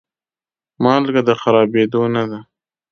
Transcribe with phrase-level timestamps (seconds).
[0.83, 2.39] مالګه د خرابېدو نه ده.